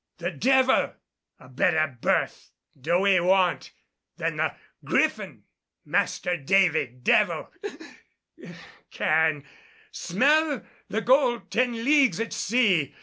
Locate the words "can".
8.89-9.43